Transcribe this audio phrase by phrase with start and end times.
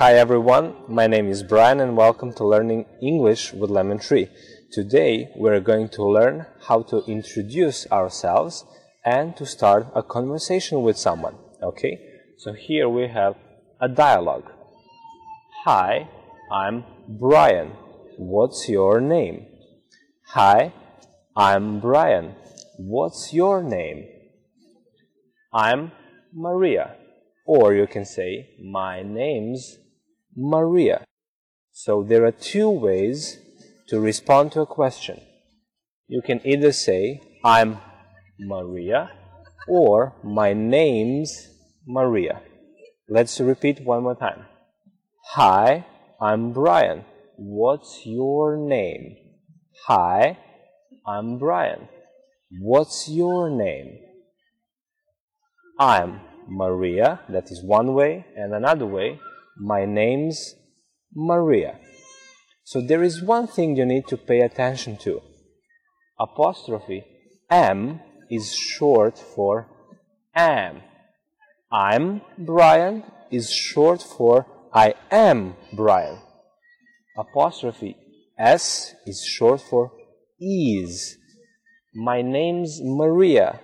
[0.00, 4.30] Hi everyone, my name is Brian and welcome to Learning English with Lemon Tree.
[4.72, 8.64] Today we're going to learn how to introduce ourselves
[9.04, 11.34] and to start a conversation with someone.
[11.62, 11.98] Okay,
[12.38, 13.34] so here we have
[13.78, 14.50] a dialogue.
[15.66, 16.08] Hi,
[16.50, 17.72] I'm Brian.
[18.16, 19.48] What's your name?
[20.28, 20.72] Hi,
[21.36, 22.36] I'm Brian.
[22.78, 24.08] What's your name?
[25.52, 25.92] I'm
[26.32, 26.96] Maria.
[27.44, 29.76] Or you can say, My name's
[30.36, 31.04] Maria.
[31.72, 33.38] So there are two ways
[33.88, 35.20] to respond to a question.
[36.08, 37.78] You can either say, I'm
[38.38, 39.10] Maria,
[39.68, 41.48] or my name's
[41.86, 42.42] Maria.
[43.08, 44.46] Let's repeat one more time.
[45.32, 45.86] Hi,
[46.20, 47.04] I'm Brian.
[47.36, 49.16] What's your name?
[49.86, 50.38] Hi,
[51.06, 51.88] I'm Brian.
[52.60, 53.98] What's your name?
[55.78, 59.20] I'm Maria, that is one way, and another way,
[59.56, 60.54] my name's
[61.14, 61.78] Maria.
[62.64, 65.20] So there is one thing you need to pay attention to.
[66.18, 67.04] Apostrophe
[67.50, 69.68] M is short for
[70.34, 70.82] am.
[71.72, 76.18] I'm Brian is short for I am Brian.
[77.16, 77.96] Apostrophe
[78.38, 79.92] S is short for
[80.38, 81.16] is.
[81.94, 83.60] My name's Maria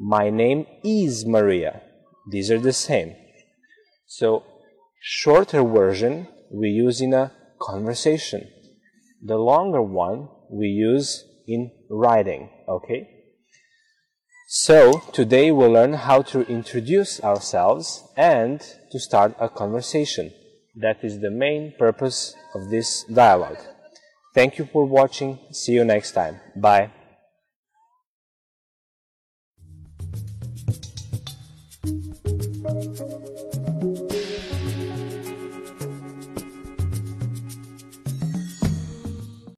[0.00, 1.82] my name is Maria.
[2.30, 3.16] These are the same.
[4.06, 4.44] So,
[5.00, 8.48] shorter version we use in a conversation.
[9.22, 13.08] The longer one we use in writing, okay?
[14.48, 18.60] So, today we'll learn how to introduce ourselves and
[18.90, 20.32] to start a conversation.
[20.76, 23.58] That is the main purpose of this dialogue.
[24.34, 25.38] Thank you for watching.
[25.52, 26.40] See you next time.
[26.56, 26.90] Bye.